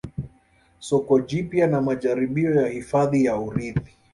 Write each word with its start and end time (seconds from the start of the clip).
Soko 0.79 1.19
jipya 1.21 1.67
na 1.67 1.81
majaribio 1.81 2.55
ya 2.55 2.67
hifadhi 2.67 3.25
ya 3.25 3.37
urithi 3.37 3.97